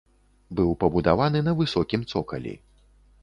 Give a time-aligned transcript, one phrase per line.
[0.59, 2.53] Быў пабудаваны на высокім цокалі.